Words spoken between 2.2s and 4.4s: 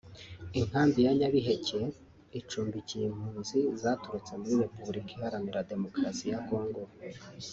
icumbikiye impunzi zaturutse